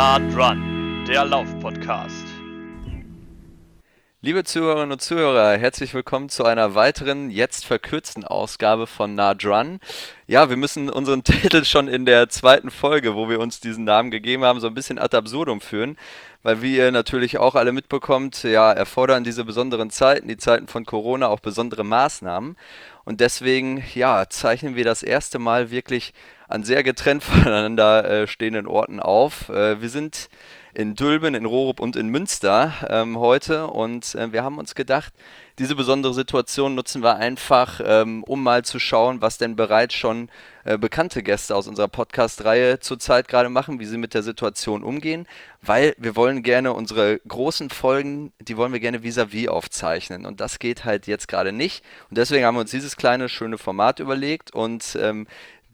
Nah 0.00 0.16
Run, 0.16 1.04
der 1.06 1.26
Lauf-Podcast. 1.26 2.24
Liebe 4.22 4.44
Zuhörerinnen 4.44 4.92
und 4.92 5.02
Zuhörer, 5.02 5.58
herzlich 5.58 5.92
willkommen 5.92 6.30
zu 6.30 6.46
einer 6.46 6.74
weiteren, 6.74 7.28
jetzt 7.28 7.66
verkürzten 7.66 8.24
Ausgabe 8.24 8.86
von 8.86 9.14
Nard 9.14 9.44
Run. 9.44 9.78
Ja, 10.26 10.48
wir 10.48 10.56
müssen 10.56 10.88
unseren 10.88 11.22
Titel 11.24 11.66
schon 11.66 11.86
in 11.86 12.06
der 12.06 12.30
zweiten 12.30 12.70
Folge, 12.70 13.14
wo 13.14 13.28
wir 13.28 13.40
uns 13.40 13.60
diesen 13.60 13.84
Namen 13.84 14.10
gegeben 14.10 14.42
haben, 14.42 14.60
so 14.60 14.68
ein 14.68 14.74
bisschen 14.74 14.98
ad 14.98 15.14
absurdum 15.14 15.60
führen, 15.60 15.98
weil 16.42 16.62
wie 16.62 16.78
ihr 16.78 16.92
natürlich 16.92 17.36
auch 17.36 17.54
alle 17.54 17.72
mitbekommt, 17.72 18.42
ja, 18.42 18.72
erfordern 18.72 19.22
diese 19.22 19.44
besonderen 19.44 19.90
Zeiten, 19.90 20.28
die 20.28 20.38
Zeiten 20.38 20.66
von 20.66 20.86
Corona, 20.86 21.28
auch 21.28 21.40
besondere 21.40 21.84
Maßnahmen. 21.84 22.56
Und 23.04 23.20
deswegen, 23.20 23.82
ja, 23.94 24.28
zeichnen 24.28 24.76
wir 24.76 24.84
das 24.84 25.02
erste 25.02 25.38
Mal 25.38 25.70
wirklich 25.70 26.12
an 26.48 26.64
sehr 26.64 26.82
getrennt 26.82 27.22
voneinander 27.24 28.04
äh, 28.04 28.26
stehenden 28.26 28.66
Orten 28.66 29.00
auf. 29.00 29.48
Äh, 29.48 29.80
wir 29.80 29.88
sind 29.88 30.28
in 30.74 30.94
Dülben, 30.94 31.34
in 31.34 31.44
Rorup 31.44 31.80
und 31.80 31.96
in 31.96 32.08
Münster 32.08 32.72
ähm, 32.88 33.18
heute. 33.18 33.66
Und 33.66 34.14
äh, 34.14 34.32
wir 34.32 34.44
haben 34.44 34.58
uns 34.58 34.74
gedacht, 34.74 35.12
diese 35.58 35.74
besondere 35.74 36.14
Situation 36.14 36.74
nutzen 36.74 37.02
wir 37.02 37.16
einfach, 37.16 37.80
ähm, 37.84 38.24
um 38.24 38.42
mal 38.42 38.64
zu 38.64 38.78
schauen, 38.78 39.20
was 39.20 39.36
denn 39.36 39.56
bereits 39.56 39.94
schon 39.94 40.30
äh, 40.64 40.78
bekannte 40.78 41.22
Gäste 41.22 41.54
aus 41.54 41.68
unserer 41.68 41.88
Podcast-Reihe 41.88 42.80
zurzeit 42.80 43.28
gerade 43.28 43.48
machen, 43.48 43.80
wie 43.80 43.84
sie 43.84 43.98
mit 43.98 44.14
der 44.14 44.22
Situation 44.22 44.82
umgehen, 44.82 45.26
weil 45.60 45.94
wir 45.98 46.16
wollen 46.16 46.42
gerne 46.42 46.72
unsere 46.72 47.18
großen 47.28 47.70
Folgen, 47.70 48.32
die 48.40 48.56
wollen 48.56 48.72
wir 48.72 48.80
gerne 48.80 49.02
vis-à-vis 49.02 49.46
-vis 49.46 49.48
aufzeichnen. 49.48 50.24
Und 50.24 50.40
das 50.40 50.58
geht 50.58 50.84
halt 50.84 51.06
jetzt 51.06 51.28
gerade 51.28 51.52
nicht. 51.52 51.84
Und 52.08 52.16
deswegen 52.16 52.44
haben 52.44 52.54
wir 52.54 52.62
uns 52.62 52.70
dieses 52.70 52.96
kleine, 52.96 53.28
schöne 53.28 53.58
Format 53.58 54.00
überlegt 54.00 54.52
und 54.52 54.96
ähm, 55.00 55.26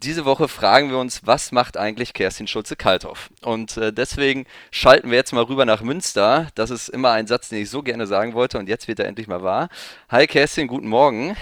diese 0.02 0.24
Woche 0.24 0.48
fragen 0.48 0.90
wir 0.90 0.98
uns, 0.98 1.26
was 1.26 1.52
macht 1.52 1.76
eigentlich 1.76 2.12
Kerstin 2.12 2.46
Schulze-Kalthoff? 2.46 3.30
Und 3.42 3.76
äh, 3.76 3.92
deswegen 3.92 4.46
schalten 4.70 5.10
wir 5.10 5.16
jetzt 5.16 5.32
mal 5.32 5.44
rüber 5.44 5.64
nach 5.64 5.82
Münster. 5.82 6.48
Das 6.54 6.70
ist 6.70 6.88
immer 6.88 7.12
ein 7.12 7.26
Satz, 7.26 7.48
den 7.48 7.62
ich 7.62 7.70
so 7.70 7.82
gerne 7.82 8.06
sagen 8.06 8.34
wollte 8.34 8.58
und 8.58 8.68
jetzt 8.68 8.88
wird 8.88 8.98
er 8.98 9.06
endlich 9.06 9.26
mal 9.26 9.42
wahr. 9.42 9.68
Hi 10.10 10.26
Kerstin, 10.26 10.66
guten 10.66 10.88
Morgen. 10.88 11.36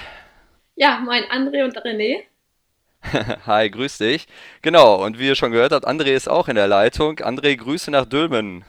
Ja, 0.76 0.98
moin 1.00 1.24
André 1.24 1.64
und 1.64 1.76
René. 1.78 2.22
Hi, 3.46 3.70
grüß 3.70 3.98
dich. 3.98 4.26
Genau, 4.62 5.04
und 5.04 5.18
wie 5.18 5.26
ihr 5.26 5.34
schon 5.34 5.52
gehört 5.52 5.72
habt, 5.72 5.86
André 5.86 6.14
ist 6.14 6.28
auch 6.28 6.48
in 6.48 6.56
der 6.56 6.66
Leitung. 6.66 7.18
André, 7.18 7.56
Grüße 7.56 7.90
nach 7.90 8.06
Dülmen. 8.06 8.64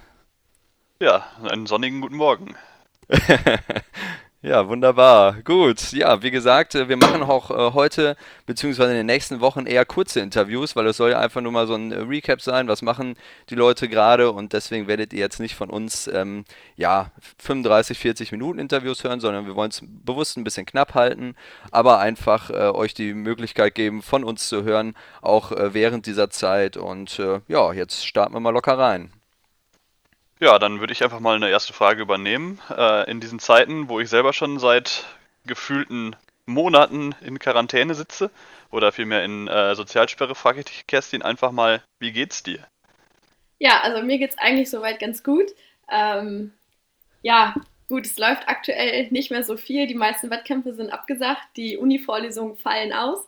Ja, 0.99 1.25
einen 1.49 1.67
sonnigen 1.67 2.01
guten 2.01 2.17
Morgen. 2.17 2.55
Ja, 4.45 4.67
wunderbar. 4.67 5.41
Gut. 5.41 5.91
Ja, 5.91 6.21
wie 6.21 6.29
gesagt, 6.29 6.75
äh, 6.75 6.87
wir 6.87 6.97
machen 6.97 7.23
auch 7.23 7.49
äh, 7.49 7.73
heute 7.73 8.15
beziehungsweise 8.45 8.91
in 8.91 8.97
den 8.97 9.07
nächsten 9.07 9.39
Wochen 9.41 9.65
eher 9.65 9.85
kurze 9.85 10.19
Interviews, 10.19 10.75
weil 10.75 10.85
es 10.85 10.97
soll 10.97 11.09
ja 11.09 11.19
einfach 11.19 11.41
nur 11.41 11.51
mal 11.51 11.65
so 11.65 11.73
ein 11.73 11.91
äh, 11.91 11.97
Recap 12.01 12.39
sein, 12.43 12.67
was 12.67 12.83
machen 12.83 13.15
die 13.49 13.55
Leute 13.55 13.89
gerade 13.89 14.31
und 14.31 14.53
deswegen 14.53 14.87
werdet 14.87 15.13
ihr 15.13 15.19
jetzt 15.19 15.39
nicht 15.39 15.55
von 15.55 15.71
uns 15.71 16.07
ähm, 16.13 16.45
ja 16.75 17.09
35, 17.39 17.97
40 17.97 18.31
Minuten 18.33 18.59
Interviews 18.59 19.03
hören, 19.03 19.19
sondern 19.19 19.47
wir 19.47 19.55
wollen 19.55 19.71
es 19.71 19.81
bewusst 19.83 20.37
ein 20.37 20.43
bisschen 20.43 20.67
knapp 20.67 20.93
halten, 20.93 21.33
aber 21.71 21.97
einfach 21.97 22.51
äh, 22.51 22.69
euch 22.69 22.93
die 22.93 23.15
Möglichkeit 23.15 23.73
geben, 23.73 24.03
von 24.03 24.23
uns 24.23 24.47
zu 24.47 24.63
hören, 24.63 24.93
auch 25.23 25.53
äh, 25.53 25.73
während 25.73 26.05
dieser 26.05 26.29
Zeit 26.29 26.77
und 26.77 27.19
ja, 27.47 27.73
jetzt 27.73 28.05
starten 28.05 28.33
wir 28.35 28.39
mal 28.39 28.51
locker 28.51 28.77
rein. 28.77 29.11
Ja, 30.39 30.59
dann 30.59 30.81
würde 30.81 30.91
ich 30.91 31.03
einfach 31.03 31.21
mal 31.21 31.35
eine 31.35 31.49
erste 31.49 31.71
Frage 31.71 32.01
übernehmen. 32.01 32.59
Äh, 32.69 33.09
in 33.09 33.21
diesen 33.21 33.39
Zeiten, 33.39 33.87
wo 33.87 33.99
ich 33.99 34.09
selber 34.09 34.33
schon 34.33 34.59
seit 34.59 35.05
gefühlten 35.45 36.15
Monaten 36.45 37.15
in 37.21 37.39
Quarantäne 37.39 37.95
sitze 37.95 38.29
oder 38.69 38.91
vielmehr 38.91 39.23
in 39.23 39.47
äh, 39.47 39.75
Sozialsperre, 39.75 40.35
frage 40.35 40.59
ich 40.59 40.65
dich, 40.65 40.87
Kerstin, 40.87 41.21
einfach 41.21 41.51
mal, 41.51 41.81
wie 41.99 42.11
geht's 42.11 42.43
dir? 42.43 42.59
Ja, 43.59 43.79
also 43.81 44.03
mir 44.03 44.17
geht's 44.17 44.37
eigentlich 44.37 44.69
soweit 44.69 44.99
ganz 44.99 45.23
gut. 45.23 45.47
Ähm, 45.89 46.51
ja, 47.21 47.55
gut, 47.87 48.05
es 48.05 48.17
läuft 48.17 48.47
aktuell 48.47 49.07
nicht 49.11 49.31
mehr 49.31 49.43
so 49.43 49.55
viel. 49.55 49.87
Die 49.87 49.95
meisten 49.95 50.29
Wettkämpfe 50.29 50.73
sind 50.73 50.91
abgesagt, 50.91 51.43
die 51.55 51.77
Uni-Vorlesungen 51.77 52.57
fallen 52.57 52.91
aus. 52.91 53.25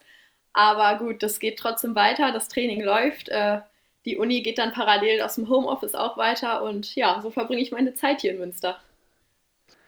Aber 0.51 0.97
gut, 0.97 1.23
das 1.23 1.39
geht 1.39 1.57
trotzdem 1.57 1.95
weiter, 1.95 2.33
das 2.33 2.49
Training 2.49 2.81
läuft. 2.81 3.29
Äh, 3.29 3.61
die 4.07 4.17
Uni 4.17 4.41
geht 4.41 4.57
dann 4.57 4.71
parallel 4.71 5.21
aus 5.21 5.35
dem 5.35 5.49
Homeoffice 5.49 5.93
auch 5.93 6.17
weiter 6.17 6.63
und 6.63 6.95
ja, 6.95 7.19
so 7.21 7.29
verbringe 7.29 7.61
ich 7.61 7.71
meine 7.71 7.93
Zeit 7.93 8.21
hier 8.21 8.31
in 8.31 8.39
Münster. 8.39 8.79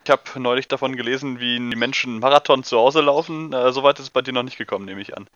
Ich 0.03 0.12
habe 0.12 0.22
neulich 0.35 0.68
davon 0.68 0.97
gelesen, 0.97 1.40
wie 1.40 1.57
die 1.57 1.75
Menschen 1.78 2.19
Marathon 2.19 2.63
zu 2.63 2.78
Hause 2.78 3.00
laufen. 3.00 3.53
Äh, 3.53 3.72
Soweit 3.72 3.97
ist 4.00 4.06
es 4.06 4.09
bei 4.09 4.22
dir 4.22 4.34
noch 4.34 4.44
nicht 4.44 4.58
gekommen, 4.58 4.85
nehme 4.85 5.02
ich 5.02 5.16
an. 5.16 5.28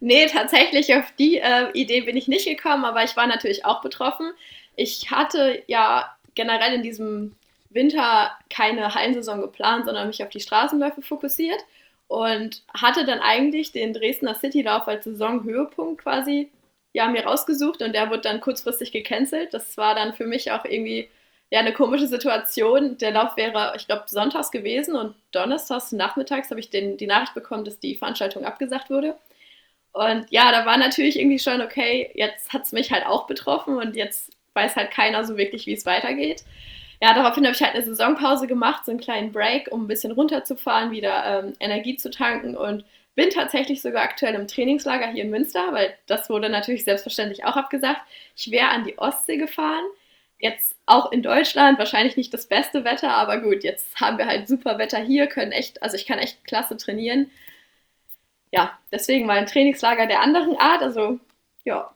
Nee, 0.00 0.26
tatsächlich 0.26 0.92
auf 0.94 1.04
die 1.18 1.38
äh, 1.38 1.70
Idee 1.72 2.00
bin 2.00 2.16
ich 2.16 2.26
nicht 2.26 2.46
gekommen, 2.46 2.84
aber 2.84 3.04
ich 3.04 3.16
war 3.16 3.28
natürlich 3.28 3.64
auch 3.64 3.80
betroffen. 3.80 4.32
Ich 4.74 5.10
hatte 5.10 5.62
ja 5.68 6.10
generell 6.34 6.74
in 6.74 6.82
diesem 6.82 7.36
Winter 7.70 8.32
keine 8.50 8.92
Hallensaison 8.92 9.40
geplant, 9.40 9.84
sondern 9.84 10.08
mich 10.08 10.22
auf 10.22 10.30
die 10.30 10.40
Straßenläufe 10.40 11.02
fokussiert 11.02 11.60
und 12.08 12.62
hatte 12.74 13.04
dann 13.04 13.20
eigentlich 13.20 13.70
den 13.70 13.92
Dresdner 13.92 14.34
Citylauf 14.34 14.88
als 14.88 15.04
Saisonhöhepunkt 15.04 16.02
quasi 16.02 16.50
ja, 16.96 17.08
mir 17.08 17.26
rausgesucht 17.26 17.82
und 17.82 17.92
der 17.94 18.08
wurde 18.08 18.22
dann 18.22 18.40
kurzfristig 18.40 18.90
gecancelt. 18.90 19.52
Das 19.52 19.76
war 19.76 19.94
dann 19.94 20.14
für 20.14 20.24
mich 20.24 20.50
auch 20.50 20.64
irgendwie 20.64 21.10
ja, 21.50 21.60
eine 21.60 21.74
komische 21.74 22.06
Situation. 22.06 22.96
Der 22.96 23.10
Lauf 23.10 23.36
wäre, 23.36 23.74
ich 23.76 23.86
glaube, 23.86 24.04
sonntags 24.06 24.50
gewesen 24.50 24.96
und 24.96 25.14
donnerstags 25.30 25.92
nachmittags 25.92 26.48
habe 26.48 26.58
ich 26.58 26.70
den, 26.70 26.96
die 26.96 27.06
Nachricht 27.06 27.34
bekommen, 27.34 27.66
dass 27.66 27.78
die 27.78 27.96
Veranstaltung 27.96 28.46
abgesagt 28.46 28.88
wurde. 28.88 29.14
Und 29.92 30.26
ja, 30.30 30.50
da 30.50 30.64
war 30.64 30.78
natürlich 30.78 31.18
irgendwie 31.18 31.38
schon, 31.38 31.60
okay, 31.60 32.10
jetzt 32.14 32.54
hat 32.54 32.62
es 32.62 32.72
mich 32.72 32.90
halt 32.90 33.04
auch 33.04 33.26
betroffen 33.26 33.76
und 33.76 33.94
jetzt 33.94 34.32
weiß 34.54 34.76
halt 34.76 34.90
keiner 34.90 35.22
so 35.26 35.36
wirklich, 35.36 35.66
wie 35.66 35.74
es 35.74 35.84
weitergeht. 35.84 36.44
Ja, 37.02 37.12
daraufhin 37.12 37.44
habe 37.44 37.54
ich 37.54 37.62
halt 37.62 37.74
eine 37.74 37.84
Saisonpause 37.84 38.46
gemacht, 38.46 38.86
so 38.86 38.90
einen 38.90 39.00
kleinen 39.00 39.32
Break, 39.32 39.68
um 39.70 39.84
ein 39.84 39.86
bisschen 39.86 40.12
runterzufahren, 40.12 40.92
wieder 40.92 41.44
ähm, 41.44 41.52
Energie 41.60 41.96
zu 41.96 42.08
tanken 42.08 42.56
und 42.56 42.86
bin 43.16 43.30
tatsächlich 43.30 43.82
sogar 43.82 44.04
aktuell 44.04 44.34
im 44.34 44.46
Trainingslager 44.46 45.08
hier 45.08 45.24
in 45.24 45.30
Münster, 45.30 45.72
weil 45.72 45.96
das 46.06 46.30
wurde 46.30 46.48
natürlich 46.48 46.84
selbstverständlich 46.84 47.44
auch 47.44 47.56
abgesagt. 47.56 48.02
Ich 48.36 48.50
wäre 48.50 48.68
an 48.68 48.84
die 48.84 48.98
Ostsee 48.98 49.38
gefahren. 49.38 49.84
Jetzt 50.38 50.76
auch 50.84 51.10
in 51.12 51.22
Deutschland, 51.22 51.78
wahrscheinlich 51.78 52.16
nicht 52.16 52.32
das 52.34 52.46
beste 52.46 52.84
Wetter, 52.84 53.10
aber 53.10 53.40
gut, 53.40 53.64
jetzt 53.64 53.98
haben 53.98 54.18
wir 54.18 54.26
halt 54.26 54.46
super 54.46 54.78
Wetter 54.78 54.98
hier, 54.98 55.26
können 55.28 55.50
echt, 55.50 55.82
also 55.82 55.96
ich 55.96 56.06
kann 56.06 56.18
echt 56.18 56.44
klasse 56.44 56.76
trainieren. 56.76 57.30
Ja, 58.52 58.78
deswegen 58.92 59.26
mal 59.26 59.38
ein 59.38 59.46
Trainingslager 59.46 60.06
der 60.06 60.20
anderen 60.20 60.56
Art, 60.58 60.82
also 60.82 61.18
ja, 61.64 61.90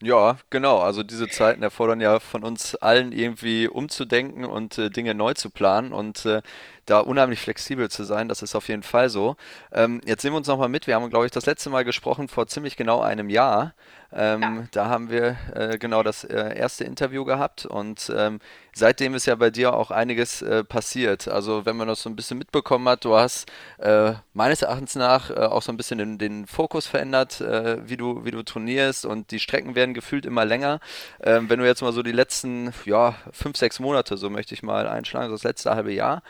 ja, 0.00 0.38
genau. 0.50 0.78
Also 0.78 1.02
diese 1.02 1.28
Zeiten 1.28 1.62
erfordern 1.62 2.00
ja 2.00 2.20
von 2.20 2.44
uns 2.44 2.76
allen 2.76 3.10
irgendwie 3.10 3.66
umzudenken 3.66 4.44
und 4.44 4.78
äh, 4.78 4.90
Dinge 4.90 5.12
neu 5.14 5.34
zu 5.34 5.50
planen 5.50 5.92
und 5.92 6.24
äh, 6.24 6.42
da 6.88 7.00
unheimlich 7.00 7.40
flexibel 7.40 7.90
zu 7.90 8.04
sein. 8.04 8.28
Das 8.28 8.42
ist 8.42 8.54
auf 8.54 8.68
jeden 8.68 8.82
Fall 8.82 9.08
so. 9.10 9.36
Ähm, 9.72 10.00
jetzt 10.04 10.24
nehmen 10.24 10.34
wir 10.34 10.38
uns 10.38 10.48
nochmal 10.48 10.68
mit. 10.68 10.86
Wir 10.86 10.94
haben, 10.94 11.10
glaube 11.10 11.26
ich, 11.26 11.32
das 11.32 11.46
letzte 11.46 11.70
Mal 11.70 11.84
gesprochen 11.84 12.28
vor 12.28 12.46
ziemlich 12.46 12.76
genau 12.76 13.00
einem 13.00 13.28
Jahr. 13.28 13.74
Ähm, 14.10 14.42
ja. 14.42 14.64
Da 14.70 14.86
haben 14.86 15.10
wir 15.10 15.36
äh, 15.54 15.76
genau 15.76 16.02
das 16.02 16.24
äh, 16.24 16.56
erste 16.56 16.84
Interview 16.84 17.26
gehabt 17.26 17.66
und 17.66 18.10
ähm, 18.16 18.40
seitdem 18.72 19.14
ist 19.14 19.26
ja 19.26 19.34
bei 19.34 19.50
dir 19.50 19.74
auch 19.74 19.90
einiges 19.90 20.40
äh, 20.40 20.64
passiert. 20.64 21.28
Also 21.28 21.66
wenn 21.66 21.76
man 21.76 21.88
das 21.88 22.02
so 22.02 22.08
ein 22.08 22.16
bisschen 22.16 22.38
mitbekommen 22.38 22.88
hat, 22.88 23.04
du 23.04 23.16
hast 23.16 23.50
äh, 23.76 24.14
meines 24.32 24.62
Erachtens 24.62 24.94
nach 24.94 25.28
äh, 25.28 25.34
auch 25.34 25.60
so 25.60 25.70
ein 25.72 25.76
bisschen 25.76 25.98
den, 25.98 26.16
den 26.16 26.46
Fokus 26.46 26.86
verändert, 26.86 27.42
äh, 27.42 27.86
wie 27.86 27.98
du 27.98 28.24
wie 28.24 28.30
du 28.30 28.42
trainierst 28.42 29.04
und 29.04 29.30
die 29.30 29.40
Strecken 29.40 29.74
werden 29.74 29.92
gefühlt 29.92 30.24
immer 30.24 30.46
länger. 30.46 30.80
Ähm, 31.20 31.50
wenn 31.50 31.58
du 31.58 31.66
jetzt 31.66 31.82
mal 31.82 31.92
so 31.92 32.02
die 32.02 32.12
letzten 32.12 32.72
ja 32.86 33.14
fünf 33.30 33.58
sechs 33.58 33.78
Monate, 33.78 34.16
so 34.16 34.30
möchte 34.30 34.54
ich 34.54 34.62
mal 34.62 34.88
einschlagen, 34.88 35.30
das 35.30 35.44
letzte 35.44 35.74
halbe 35.74 35.92
Jahr 35.92 36.22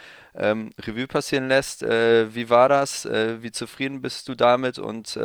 ähm, 0.51 0.71
Revue 0.79 1.07
passieren 1.07 1.49
lässt, 1.49 1.83
wie 1.83 2.51
war 2.51 2.69
das? 2.69 3.05
wie 3.07 3.53
zufrieden 3.53 4.01
bist 4.01 4.29
du 4.29 4.35
damit 4.35 4.79
und 4.79 5.19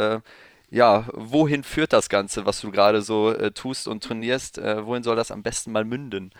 ja, 0.74 1.06
wohin 1.14 1.64
führt 1.64 1.94
das 1.94 2.10
Ganze, 2.10 2.48
was 2.48 2.60
du 2.62 2.72
gerade 2.72 3.04
so 3.04 3.32
äh, 3.32 3.52
tust 3.52 3.88
und 3.88 4.04
trainierst? 4.04 4.58
Äh, 4.58 4.84
wohin 4.88 5.04
soll 5.04 5.16
das 5.16 5.30
am 5.30 5.44
besten 5.44 5.72
mal 5.72 5.86
münden? 5.86 6.34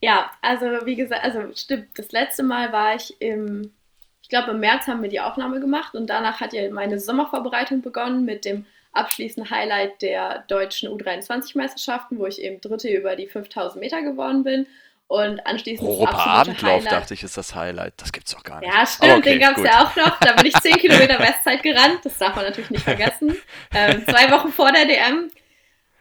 Ja, 0.00 0.30
also 0.40 0.64
wie 0.86 0.96
gesagt, 0.96 1.22
also 1.22 1.54
stimmt, 1.54 1.88
das 1.98 2.12
letzte 2.12 2.42
Mal 2.42 2.72
war 2.72 2.94
ich 2.94 3.20
im, 3.20 3.74
ich 4.22 4.30
glaube 4.30 4.52
im 4.52 4.60
März 4.60 4.86
haben 4.86 5.02
wir 5.02 5.10
die 5.10 5.20
Aufnahme 5.20 5.60
gemacht 5.60 5.94
und 5.94 6.06
danach 6.06 6.40
hat 6.40 6.54
ja 6.54 6.70
meine 6.70 6.98
Sommervorbereitung 6.98 7.82
begonnen 7.82 8.24
mit 8.24 8.46
dem 8.46 8.64
abschließenden 8.94 9.50
Highlight 9.50 10.00
der 10.00 10.44
deutschen 10.48 10.88
U23-Meisterschaften, 10.88 12.18
wo 12.18 12.24
ich 12.24 12.40
eben 12.40 12.62
Dritte 12.62 12.88
über 12.88 13.16
die 13.16 13.26
5000 13.26 13.82
Meter 13.82 14.00
geworden 14.00 14.44
bin 14.44 14.66
und 15.08 15.44
anschließend. 15.46 15.88
Europa-Abendlauf, 15.88 16.84
dachte 16.84 17.14
ich, 17.14 17.22
ist 17.22 17.36
das 17.36 17.54
Highlight. 17.54 17.94
Das 17.96 18.12
gibt's 18.12 18.32
doch 18.34 18.44
gar 18.44 18.60
nicht. 18.60 18.72
Ja, 18.72 18.86
stimmt, 18.86 19.18
okay, 19.18 19.30
den 19.30 19.40
gab 19.40 19.56
es 19.56 19.64
ja 19.64 19.82
auch 19.82 19.96
noch. 19.96 20.20
Da 20.20 20.32
bin 20.34 20.46
ich 20.46 20.54
10 20.60 20.74
Kilometer 20.74 21.18
Westzeit 21.18 21.62
gerannt. 21.62 22.00
Das 22.04 22.18
darf 22.18 22.36
man 22.36 22.44
natürlich 22.44 22.70
nicht 22.70 22.84
vergessen. 22.84 23.34
Ähm, 23.74 24.04
zwei 24.06 24.30
Wochen 24.30 24.52
vor 24.52 24.70
der 24.70 24.84
DM. 24.84 25.30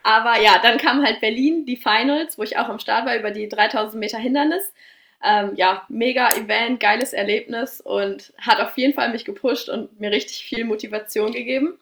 Aber 0.03 0.39
ja, 0.41 0.59
dann 0.61 0.77
kam 0.77 1.03
halt 1.03 1.21
Berlin, 1.21 1.65
die 1.65 1.77
Finals, 1.77 2.37
wo 2.37 2.43
ich 2.43 2.57
auch 2.57 2.69
am 2.69 2.79
Start 2.79 3.05
war 3.05 3.15
über 3.15 3.31
die 3.31 3.47
3000 3.47 3.99
Meter 3.99 4.17
Hindernis. 4.17 4.73
Ähm, 5.23 5.53
ja, 5.55 5.83
mega 5.89 6.29
Event, 6.31 6.79
geiles 6.79 7.13
Erlebnis 7.13 7.81
und 7.81 8.33
hat 8.37 8.59
auf 8.59 8.77
jeden 8.77 8.93
Fall 8.93 9.09
mich 9.11 9.25
gepusht 9.25 9.67
und 9.67 9.99
mir 9.99 10.11
richtig 10.11 10.43
viel 10.43 10.65
Motivation 10.65 11.31
gegeben. 11.31 11.79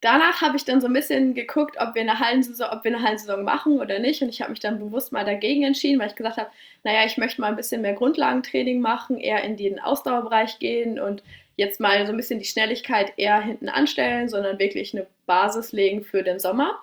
Danach 0.00 0.40
habe 0.42 0.56
ich 0.56 0.64
dann 0.64 0.80
so 0.80 0.86
ein 0.86 0.92
bisschen 0.92 1.34
geguckt, 1.34 1.76
ob 1.78 1.94
wir 1.94 2.02
eine 2.02 2.18
Hallensaison, 2.18 2.68
ob 2.70 2.84
wir 2.84 2.94
eine 2.94 3.02
Hallensaison 3.02 3.42
machen 3.44 3.80
oder 3.80 3.98
nicht. 3.98 4.22
Und 4.22 4.28
ich 4.28 4.40
habe 4.40 4.50
mich 4.50 4.60
dann 4.60 4.78
bewusst 4.78 5.12
mal 5.12 5.24
dagegen 5.24 5.62
entschieden, 5.64 5.98
weil 5.98 6.08
ich 6.08 6.16
gesagt 6.16 6.36
habe, 6.36 6.50
naja, 6.84 7.04
ich 7.04 7.16
möchte 7.16 7.40
mal 7.40 7.48
ein 7.48 7.56
bisschen 7.56 7.82
mehr 7.82 7.94
Grundlagentraining 7.94 8.80
machen, 8.80 9.18
eher 9.18 9.42
in 9.44 9.56
den 9.56 9.80
Ausdauerbereich 9.80 10.58
gehen 10.58 11.00
und 11.00 11.22
jetzt 11.56 11.80
mal 11.80 12.04
so 12.06 12.12
ein 12.12 12.16
bisschen 12.16 12.38
die 12.38 12.44
Schnelligkeit 12.44 13.12
eher 13.16 13.40
hinten 13.40 13.68
anstellen, 13.68 14.28
sondern 14.28 14.58
wirklich 14.58 14.94
eine 14.94 15.06
Basis 15.26 15.72
legen 15.72 16.02
für 16.02 16.22
den 16.22 16.38
Sommer. 16.38 16.78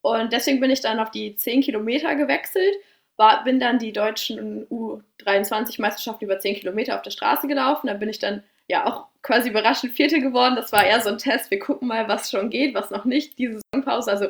Und 0.00 0.32
deswegen 0.32 0.60
bin 0.60 0.70
ich 0.70 0.80
dann 0.80 1.00
auf 1.00 1.10
die 1.10 1.34
10 1.34 1.62
Kilometer 1.62 2.14
gewechselt, 2.14 2.76
war, 3.16 3.42
bin 3.44 3.58
dann 3.58 3.78
die 3.78 3.92
deutschen 3.92 4.66
U23-Meisterschaften 4.68 6.24
über 6.24 6.38
10 6.38 6.56
Kilometer 6.56 6.94
auf 6.94 7.02
der 7.02 7.10
Straße 7.10 7.48
gelaufen. 7.48 7.88
Da 7.88 7.94
bin 7.94 8.08
ich 8.08 8.18
dann 8.18 8.44
ja 8.68 8.86
auch 8.86 9.06
quasi 9.22 9.48
überraschend 9.48 9.92
Vierte 9.92 10.20
geworden. 10.20 10.56
Das 10.56 10.72
war 10.72 10.84
eher 10.84 11.00
so 11.00 11.10
ein 11.10 11.18
Test. 11.18 11.50
Wir 11.50 11.58
gucken 11.58 11.88
mal, 11.88 12.08
was 12.08 12.30
schon 12.30 12.50
geht, 12.50 12.74
was 12.74 12.90
noch 12.90 13.04
nicht. 13.04 13.38
Die 13.38 13.48
Saisonpause, 13.48 14.10
also 14.10 14.28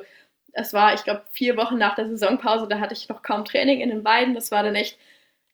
es 0.53 0.73
war, 0.73 0.95
ich 0.95 1.05
glaube, 1.05 1.23
vier 1.33 1.57
Wochen 1.57 1.77
nach 1.79 1.95
der 1.95 2.09
Saisonpause, 2.09 2.67
da 2.67 2.81
hatte 2.81 2.95
ich 2.95 3.09
noch 3.09 3.23
kaum 3.23 3.45
Training 3.45 3.81
in 3.81 3.91
den 3.91 4.03
beiden. 4.03 4.35
Das 4.35 4.51
war 4.51 4.63
dann 4.63 4.75
echt 4.75 4.99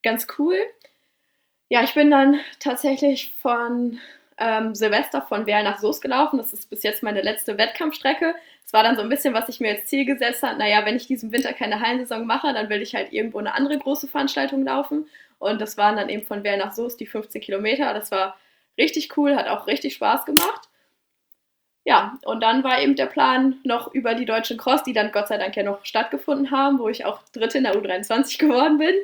ganz 0.02 0.26
cool. 0.38 0.56
Ja, 1.69 1.82
ich 1.82 1.94
bin 1.94 2.11
dann 2.11 2.38
tatsächlich 2.61 3.34
von 3.34 3.99
ähm, 4.38 4.75
Silvester 4.75 5.23
von 5.23 5.46
Werl 5.46 5.64
nach 5.64 5.78
Soest 5.78 6.02
gelaufen. 6.02 6.37
Das 6.38 6.52
ist 6.52 6.70
bis 6.70 6.82
jetzt 6.82 7.02
meine 7.02 7.23
letzte 7.23 7.58
Wettkampfstrecke. 7.58 8.35
Es 8.64 8.73
war 8.73 8.82
dann 8.82 8.96
so 8.96 9.02
ein 9.02 9.08
bisschen, 9.08 9.35
was 9.35 9.49
ich 9.49 9.61
mir 9.61 9.70
als 9.70 9.87
Ziel 9.87 10.05
gesetzt 10.05 10.43
habe. 10.43 10.58
Naja, 10.58 10.85
wenn 10.85 10.96
ich 10.96 11.06
diesen 11.06 11.32
Winter 11.32 11.52
keine 11.52 11.81
Hallensaison 11.81 12.26
mache, 12.26 12.52
dann 12.52 12.69
will 12.69 12.82
ich 12.82 12.94
halt 12.94 13.12
irgendwo 13.12 13.38
eine 13.38 13.55
andere 13.55 13.78
große 13.78 14.08
Veranstaltung 14.08 14.64
laufen. 14.64 15.08
Und 15.38 15.61
das 15.61 15.76
waren 15.76 15.96
dann 15.96 16.08
eben 16.08 16.25
von 16.25 16.44
Werl 16.44 16.58
nach 16.58 16.73
Soest 16.73 17.00
die 17.00 17.06
15 17.06 17.40
Kilometer. 17.40 17.93
Das 17.94 18.11
war 18.11 18.37
richtig 18.79 19.17
cool, 19.17 19.37
hat 19.37 19.49
auch 19.49 19.67
richtig 19.67 19.95
Spaß 19.95 20.25
gemacht. 20.25 20.69
Ja, 21.85 22.19
und 22.25 22.41
dann 22.41 22.63
war 22.63 22.81
eben 22.81 22.95
der 22.95 23.07
Plan 23.07 23.57
noch 23.65 23.93
über 23.93 24.15
die 24.15 24.25
deutschen 24.25 24.57
Cross, 24.57 24.85
die 24.85 24.93
dann 24.93 25.11
Gott 25.11 25.29
sei 25.29 25.37
Dank 25.39 25.57
ja 25.57 25.65
noch 25.65 25.85
stattgefunden 25.85 26.53
haben, 26.53 26.79
wo 26.79 26.89
ich 26.89 27.05
auch 27.05 27.21
Dritte 27.33 27.59
in 27.59 27.65
der 27.65 27.75
U23 27.75 28.39
geworden 28.39 28.79
bin, 28.79 28.95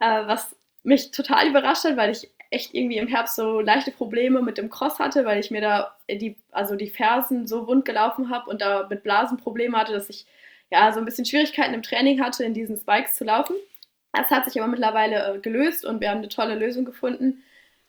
äh, 0.00 0.26
was 0.26 0.54
mich 0.82 1.10
total 1.10 1.48
überrascht 1.48 1.84
hat, 1.84 1.96
weil 1.96 2.10
ich 2.10 2.30
echt 2.50 2.74
irgendwie 2.74 2.98
im 2.98 3.08
Herbst 3.08 3.36
so 3.36 3.60
leichte 3.60 3.90
Probleme 3.90 4.42
mit 4.42 4.58
dem 4.58 4.70
Cross 4.70 4.98
hatte, 4.98 5.24
weil 5.24 5.40
ich 5.40 5.50
mir 5.50 5.60
da 5.60 5.96
die, 6.08 6.36
also 6.52 6.76
die 6.76 6.90
Fersen 6.90 7.46
so 7.46 7.66
wund 7.66 7.84
gelaufen 7.84 8.30
habe 8.30 8.48
und 8.50 8.60
da 8.60 8.86
mit 8.88 9.02
Blasen 9.02 9.38
Probleme 9.38 9.76
hatte, 9.76 9.92
dass 9.92 10.08
ich 10.08 10.26
ja 10.70 10.92
so 10.92 11.00
ein 11.00 11.04
bisschen 11.04 11.24
Schwierigkeiten 11.24 11.74
im 11.74 11.82
Training 11.82 12.22
hatte, 12.22 12.44
in 12.44 12.54
diesen 12.54 12.76
Spikes 12.76 13.14
zu 13.14 13.24
laufen. 13.24 13.56
Das 14.12 14.30
hat 14.30 14.44
sich 14.44 14.60
aber 14.60 14.70
mittlerweile 14.70 15.34
äh, 15.34 15.38
gelöst 15.38 15.84
und 15.84 16.00
wir 16.00 16.10
haben 16.10 16.18
eine 16.18 16.28
tolle 16.28 16.54
Lösung 16.54 16.84
gefunden. 16.84 17.42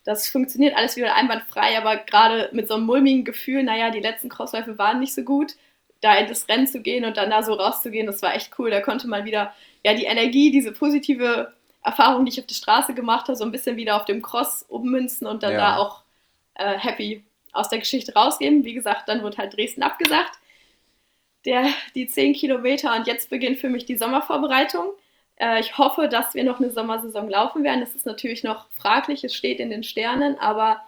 Das 0.08 0.30
funktioniert 0.30 0.74
alles 0.78 0.96
wieder 0.96 1.16
einwandfrei, 1.16 1.78
aber 1.78 1.98
gerade 1.98 2.48
mit 2.54 2.70
so 2.70 2.76
einem 2.76 2.86
mulmigen 2.86 3.26
Gefühl, 3.26 3.62
naja, 3.64 3.90
die 3.90 4.00
letzten 4.00 4.30
Crossläufe 4.30 4.78
waren 4.78 5.02
nicht 5.02 5.14
so 5.14 5.22
gut, 5.24 5.58
da 6.00 6.16
in 6.16 6.28
das 6.30 6.48
Rennen 6.48 6.66
zu 6.66 6.82
gehen 6.82 7.04
und 7.04 7.18
dann 7.18 7.30
da 7.30 7.44
so 7.44 7.52
rauszugehen, 7.52 8.08
das 8.08 8.22
war 8.22 8.34
echt 8.34 8.58
cool. 8.58 8.72
Da 8.72 8.80
konnte 8.80 9.10
man 9.10 9.26
wieder 9.26 9.54
ja 9.84 9.94
die 9.94 10.06
Energie, 10.06 10.50
diese 10.50 10.72
positive 10.72 11.52
Erfahrung, 11.84 12.24
die 12.24 12.32
ich 12.32 12.40
auf 12.40 12.48
der 12.48 12.56
Straße 12.56 12.94
gemacht 12.94 13.28
habe, 13.28 13.36
so 13.36 13.44
ein 13.44 13.52
bisschen 13.52 13.76
wieder 13.76 13.98
auf 13.98 14.06
dem 14.06 14.22
Cross 14.22 14.64
ummünzen 14.70 15.28
und 15.28 15.44
dann 15.44 15.52
ja. 15.52 15.58
da 15.58 15.76
auch 15.76 16.04
äh, 16.54 16.78
happy 16.78 17.26
aus 17.52 17.68
der 17.68 17.80
Geschichte 17.80 18.14
rausgeben. 18.14 18.64
Wie 18.64 18.76
gesagt, 18.76 19.10
dann 19.10 19.24
wird 19.24 19.38
halt 19.38 19.58
Dresden 19.58 19.84
abgesagt. 19.84 20.40
Der, 21.44 21.66
die 21.96 22.08
10 22.08 22.32
Kilometer 22.32 22.96
und 22.96 23.08
jetzt 23.08 23.30
beginnt 23.30 23.60
für 23.60 23.68
mich 23.68 23.84
die 23.84 23.98
Sommervorbereitung. 23.98 24.86
Äh, 25.40 25.60
ich 25.60 25.78
hoffe, 25.78 26.08
dass 26.08 26.34
wir 26.34 26.44
noch 26.44 26.60
eine 26.60 26.72
Sommersaison 26.72 27.30
laufen 27.30 27.64
werden. 27.64 27.80
Das 27.80 27.96
ist 27.96 28.06
natürlich 28.06 28.44
noch 28.44 28.68
fraglich, 28.72 29.24
es 29.24 29.36
steht 29.36 29.60
in 29.60 29.70
den 29.70 29.84
Sternen, 29.84 30.38
aber 30.40 30.82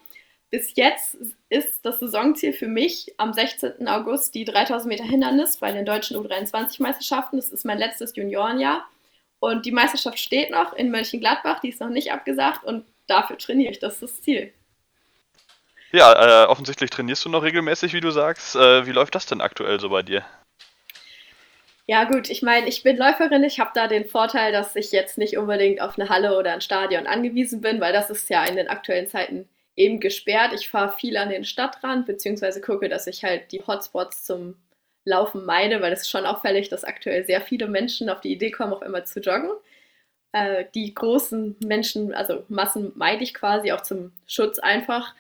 bis 0.52 0.76
jetzt 0.76 1.16
ist 1.50 1.86
das 1.86 2.00
Saisonziel 2.00 2.54
für 2.54 2.68
mich 2.68 3.14
am 3.18 3.34
16. 3.34 3.88
August 3.88 4.34
die 4.34 4.46
3000 4.46 4.90
Meter 4.90 5.04
Hindernis 5.04 5.58
bei 5.58 5.72
den 5.72 5.86
deutschen 5.86 6.18
U23-Meisterschaften. 6.18 7.38
Das 7.38 7.52
ist 7.52 7.66
mein 7.66 7.78
letztes 7.78 8.16
Juniorenjahr. 8.16 8.84
Und 9.40 9.66
die 9.66 9.72
Meisterschaft 9.72 10.20
steht 10.20 10.50
noch 10.52 10.74
in 10.74 10.92
Mönchengladbach, 10.92 11.60
die 11.60 11.70
ist 11.70 11.80
noch 11.80 11.90
nicht 11.90 12.12
abgesagt 12.12 12.64
und 12.64 12.84
dafür 13.08 13.38
trainiere 13.38 13.72
ich. 13.72 13.80
Das 13.80 13.94
ist 13.94 14.02
das 14.04 14.22
Ziel. 14.22 14.52
Ja, 15.92 16.44
äh, 16.44 16.48
offensichtlich 16.48 16.90
trainierst 16.90 17.26
du 17.26 17.30
noch 17.30 17.44
regelmäßig, 17.44 17.94
wie 17.94 18.02
du 18.02 18.12
sagst. 18.12 18.56
Äh, 18.56 18.86
wie 18.86 18.92
läuft 18.92 19.16
das 19.16 19.26
denn 19.26 19.42
aktuell 19.42 19.80
so 19.80 19.90
bei 19.90 20.04
dir? 20.04 20.24
Ja, 21.90 22.04
gut, 22.04 22.30
ich 22.30 22.44
meine, 22.44 22.68
ich 22.68 22.84
bin 22.84 22.98
Läuferin. 22.98 23.44
Ich 23.44 23.60
habe 23.60 23.72
da 23.74 23.88
den 23.88 24.06
Vorteil, 24.06 24.52
dass 24.52 24.76
ich 24.76 24.92
jetzt 24.92 25.18
nicht 25.18 25.40
unbedingt 25.40 25.82
auf 25.82 25.98
eine 25.98 26.08
Halle 26.08 26.38
oder 26.38 26.54
ein 26.54 26.62
Stadion 26.62 27.08
angewiesen 27.08 27.62
bin, 27.62 27.82
weil 27.82 27.92
das 27.92 28.12
ist 28.12 28.30
ja 28.30 28.46
in 28.46 28.58
den 28.58 28.68
aktuellen 28.68 29.08
Zeiten 29.08 29.50
eben 29.76 30.00
gesperrt. 30.00 30.54
Ich 30.54 30.70
fahre 30.70 30.96
viel 30.96 31.18
an 31.18 31.30
den 31.30 31.46
Stadtrand, 31.46 32.06
beziehungsweise 32.06 32.62
gucke, 32.62 32.90
dass 32.90 33.08
ich 33.08 33.24
halt 33.24 33.52
die 33.52 33.66
Hotspots 33.66 34.24
zum 34.24 34.56
Laufen 35.04 35.46
meide, 35.46 35.82
weil 35.82 35.92
es 35.92 36.02
ist 36.02 36.12
schon 36.12 36.28
auffällig, 36.28 36.70
dass 36.70 36.84
aktuell 36.84 37.26
sehr 37.26 37.42
viele 37.42 37.68
Menschen 37.68 38.12
auf 38.12 38.22
die 38.22 38.34
Idee 38.34 38.52
kommen, 38.52 38.74
auf 38.74 38.84
einmal 38.84 39.08
zu 39.08 39.20
joggen. 39.20 39.50
Äh, 40.32 40.66
die 40.76 40.94
großen 40.94 41.56
Menschen, 41.66 42.14
also 42.14 42.44
Massen 42.50 42.92
meide 42.98 43.24
ich 43.24 43.34
quasi 43.34 43.72
auch 43.72 43.82
zum 43.82 44.12
Schutz 44.28 44.60
einfach 44.60 45.16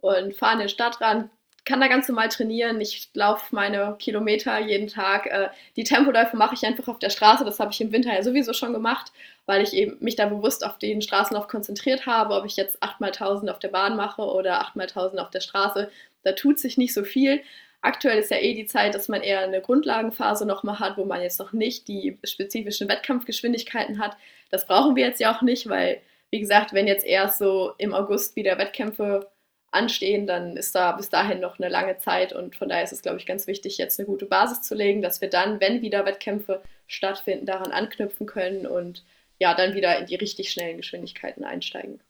und 0.00 0.34
fahre 0.34 0.52
an 0.54 0.58
den 0.60 0.68
Stadtrand, 0.70 1.30
kann 1.64 1.80
da 1.80 1.88
ganz 1.88 2.08
normal 2.08 2.28
trainieren. 2.28 2.80
Ich 2.80 3.08
laufe 3.14 3.54
meine 3.54 3.96
Kilometer 3.98 4.58
jeden 4.58 4.88
Tag. 4.88 5.26
Äh, 5.26 5.48
die 5.76 5.84
Tempoläufe 5.84 6.36
mache 6.36 6.54
ich 6.54 6.64
einfach 6.64 6.88
auf 6.88 6.98
der 6.98 7.10
Straße. 7.10 7.44
Das 7.44 7.58
habe 7.58 7.72
ich 7.72 7.80
im 7.80 7.92
Winter 7.92 8.12
ja 8.12 8.22
sowieso 8.22 8.52
schon 8.52 8.72
gemacht, 8.72 9.12
weil 9.46 9.62
ich 9.62 9.72
eben 9.72 9.96
mich 10.00 10.16
da 10.16 10.26
bewusst 10.26 10.64
auf 10.64 10.78
den 10.78 11.00
Straßenlauf 11.00 11.48
konzentriert 11.48 12.06
habe. 12.06 12.34
Ob 12.34 12.44
ich 12.44 12.56
jetzt 12.56 12.82
8x1000 12.82 13.50
auf 13.50 13.58
der 13.58 13.68
Bahn 13.68 13.96
mache 13.96 14.22
oder 14.22 14.62
8x1000 14.62 15.18
auf 15.18 15.30
der 15.30 15.40
Straße, 15.40 15.90
da 16.22 16.32
tut 16.32 16.58
sich 16.58 16.76
nicht 16.76 16.92
so 16.92 17.02
viel. 17.02 17.42
Aktuell 17.80 18.18
ist 18.18 18.30
ja 18.30 18.38
eh 18.38 18.54
die 18.54 18.66
Zeit, 18.66 18.94
dass 18.94 19.08
man 19.08 19.22
eher 19.22 19.40
eine 19.40 19.60
Grundlagenphase 19.60 20.46
nochmal 20.46 20.80
hat, 20.80 20.96
wo 20.96 21.04
man 21.04 21.20
jetzt 21.20 21.38
noch 21.38 21.52
nicht 21.52 21.88
die 21.88 22.18
spezifischen 22.24 22.88
Wettkampfgeschwindigkeiten 22.88 23.98
hat. 23.98 24.16
Das 24.50 24.66
brauchen 24.66 24.96
wir 24.96 25.06
jetzt 25.06 25.20
ja 25.20 25.34
auch 25.34 25.42
nicht, 25.42 25.68
weil, 25.68 26.00
wie 26.30 26.40
gesagt, 26.40 26.72
wenn 26.72 26.86
jetzt 26.86 27.04
erst 27.04 27.38
so 27.38 27.72
im 27.76 27.92
August 27.92 28.36
wieder 28.36 28.56
Wettkämpfe 28.56 29.28
anstehen, 29.74 30.26
dann 30.26 30.56
ist 30.56 30.74
da 30.74 30.92
bis 30.92 31.08
dahin 31.08 31.40
noch 31.40 31.58
eine 31.58 31.68
lange 31.68 31.98
Zeit 31.98 32.32
und 32.32 32.56
von 32.56 32.68
daher 32.68 32.84
ist 32.84 32.92
es, 32.92 33.02
glaube 33.02 33.18
ich, 33.18 33.26
ganz 33.26 33.46
wichtig, 33.46 33.78
jetzt 33.78 33.98
eine 33.98 34.06
gute 34.06 34.26
Basis 34.26 34.62
zu 34.62 34.74
legen, 34.74 35.02
dass 35.02 35.20
wir 35.20 35.28
dann, 35.28 35.60
wenn 35.60 35.82
wieder 35.82 36.06
Wettkämpfe 36.06 36.62
stattfinden, 36.86 37.46
daran 37.46 37.72
anknüpfen 37.72 38.26
können 38.26 38.66
und 38.66 39.04
ja, 39.38 39.54
dann 39.54 39.74
wieder 39.74 39.98
in 39.98 40.06
die 40.06 40.14
richtig 40.14 40.50
schnellen 40.50 40.76
Geschwindigkeiten 40.76 41.44
einsteigen. 41.44 42.00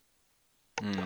Mhm. 0.82 1.04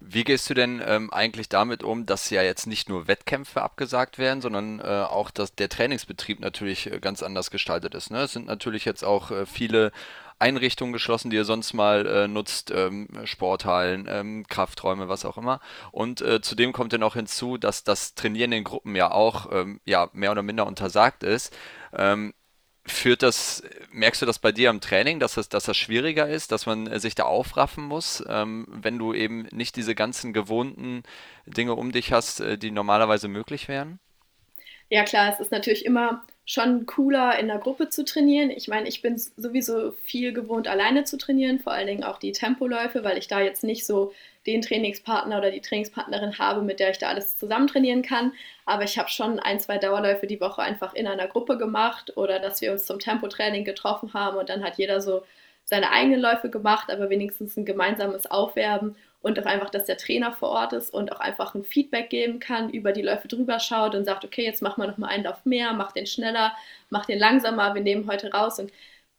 Wie 0.00 0.24
gehst 0.24 0.50
du 0.50 0.54
denn 0.54 0.82
ähm, 0.84 1.10
eigentlich 1.10 1.48
damit 1.48 1.82
um, 1.82 2.04
dass 2.04 2.28
ja 2.28 2.42
jetzt 2.42 2.66
nicht 2.66 2.90
nur 2.90 3.08
Wettkämpfe 3.08 3.62
abgesagt 3.62 4.18
werden, 4.18 4.42
sondern 4.42 4.78
äh, 4.80 4.82
auch, 4.82 5.30
dass 5.30 5.54
der 5.54 5.70
Trainingsbetrieb 5.70 6.38
natürlich 6.40 6.92
äh, 6.92 7.00
ganz 7.00 7.22
anders 7.22 7.50
gestaltet 7.50 7.94
ist? 7.94 8.10
Ne? 8.10 8.20
Es 8.20 8.32
sind 8.32 8.46
natürlich 8.46 8.84
jetzt 8.84 9.04
auch 9.04 9.30
äh, 9.30 9.46
viele 9.46 9.92
Einrichtungen 10.38 10.92
geschlossen, 10.92 11.30
die 11.30 11.36
ihr 11.36 11.44
sonst 11.44 11.72
mal 11.72 12.06
äh, 12.06 12.28
nutzt, 12.28 12.70
ähm, 12.70 13.08
Sporthallen, 13.24 14.06
ähm, 14.08 14.46
Krafträume, 14.48 15.08
was 15.08 15.24
auch 15.24 15.38
immer. 15.38 15.60
Und 15.92 16.20
äh, 16.20 16.40
zudem 16.40 16.72
kommt 16.72 16.92
ja 16.92 16.98
noch 16.98 17.14
hinzu, 17.14 17.56
dass 17.56 17.84
das 17.84 18.14
Trainieren 18.14 18.52
in 18.52 18.64
Gruppen 18.64 18.94
ja 18.94 19.10
auch 19.10 19.50
ähm, 19.52 19.80
ja, 19.84 20.10
mehr 20.12 20.32
oder 20.32 20.42
minder 20.42 20.66
untersagt 20.66 21.22
ist. 21.22 21.56
Ähm, 21.94 22.34
führt 22.86 23.22
das, 23.22 23.62
merkst 23.90 24.22
du 24.22 24.26
das 24.26 24.38
bei 24.38 24.52
dir 24.52 24.70
im 24.70 24.80
Training, 24.80 25.20
dass 25.20 25.34
das, 25.34 25.48
dass 25.48 25.64
das 25.64 25.76
schwieriger 25.76 26.28
ist, 26.28 26.52
dass 26.52 26.66
man 26.66 26.86
äh, 26.86 27.00
sich 27.00 27.14
da 27.14 27.24
aufraffen 27.24 27.84
muss, 27.84 28.22
ähm, 28.28 28.66
wenn 28.70 28.98
du 28.98 29.12
eben 29.12 29.48
nicht 29.52 29.76
diese 29.76 29.94
ganzen 29.94 30.32
gewohnten 30.32 31.02
Dinge 31.46 31.74
um 31.74 31.92
dich 31.92 32.12
hast, 32.12 32.40
äh, 32.40 32.58
die 32.58 32.70
normalerweise 32.70 33.28
möglich 33.28 33.68
wären? 33.68 33.98
Ja 34.88 35.04
klar, 35.04 35.32
es 35.32 35.40
ist 35.40 35.50
natürlich 35.50 35.84
immer 35.84 36.22
schon 36.48 36.86
cooler, 36.86 37.38
in 37.40 37.48
der 37.48 37.58
Gruppe 37.58 37.88
zu 37.88 38.04
trainieren. 38.04 38.50
Ich 38.50 38.68
meine, 38.68 38.88
ich 38.88 39.02
bin 39.02 39.18
sowieso 39.18 39.90
viel 40.04 40.32
gewohnt, 40.32 40.68
alleine 40.68 41.02
zu 41.02 41.18
trainieren, 41.18 41.58
vor 41.58 41.72
allen 41.72 41.88
Dingen 41.88 42.04
auch 42.04 42.18
die 42.18 42.30
Tempoläufe, 42.30 43.02
weil 43.02 43.18
ich 43.18 43.26
da 43.26 43.40
jetzt 43.40 43.64
nicht 43.64 43.84
so 43.84 44.12
den 44.46 44.62
Trainingspartner 44.62 45.38
oder 45.38 45.50
die 45.50 45.60
Trainingspartnerin 45.60 46.38
habe, 46.38 46.62
mit 46.62 46.78
der 46.78 46.90
ich 46.90 46.98
da 46.98 47.08
alles 47.08 47.36
zusammen 47.36 47.66
trainieren 47.66 48.02
kann. 48.02 48.32
Aber 48.64 48.84
ich 48.84 48.96
habe 48.96 49.10
schon 49.10 49.40
ein, 49.40 49.58
zwei 49.58 49.78
Dauerläufe 49.78 50.28
die 50.28 50.40
Woche 50.40 50.62
einfach 50.62 50.94
in 50.94 51.08
einer 51.08 51.26
Gruppe 51.26 51.58
gemacht 51.58 52.16
oder 52.16 52.38
dass 52.38 52.60
wir 52.60 52.70
uns 52.70 52.86
zum 52.86 53.00
Tempotraining 53.00 53.64
getroffen 53.64 54.14
haben 54.14 54.38
und 54.38 54.48
dann 54.48 54.62
hat 54.62 54.78
jeder 54.78 55.00
so 55.00 55.24
seine 55.64 55.90
eigenen 55.90 56.20
Läufe 56.20 56.48
gemacht, 56.48 56.90
aber 56.92 57.10
wenigstens 57.10 57.56
ein 57.56 57.64
gemeinsames 57.64 58.30
Aufwerben 58.30 58.94
und 59.26 59.40
auch 59.40 59.46
einfach, 59.46 59.70
dass 59.70 59.86
der 59.86 59.96
Trainer 59.98 60.32
vor 60.32 60.50
Ort 60.50 60.72
ist 60.72 60.94
und 60.94 61.10
auch 61.10 61.18
einfach 61.18 61.56
ein 61.56 61.64
Feedback 61.64 62.10
geben 62.10 62.38
kann, 62.38 62.70
über 62.70 62.92
die 62.92 63.02
Läufe 63.02 63.26
drüber 63.26 63.58
schaut 63.58 63.96
und 63.96 64.04
sagt, 64.04 64.24
okay, 64.24 64.44
jetzt 64.44 64.62
machen 64.62 64.80
wir 64.80 64.86
noch 64.86 64.98
mal 64.98 65.08
einen 65.08 65.24
Lauf 65.24 65.44
mehr, 65.44 65.72
mach 65.72 65.90
den 65.90 66.06
schneller, 66.06 66.54
mach 66.90 67.06
den 67.06 67.18
langsamer, 67.18 67.74
wir 67.74 67.82
nehmen 67.82 68.08
heute 68.08 68.30
raus 68.30 68.60
und 68.60 68.72